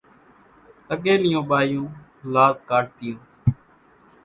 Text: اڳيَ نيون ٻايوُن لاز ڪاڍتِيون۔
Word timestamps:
اڳيَ 0.93 1.13
نيون 1.23 1.43
ٻايوُن 1.49 1.89
لاز 2.33 2.55
ڪاڍتِيون۔ 2.69 3.19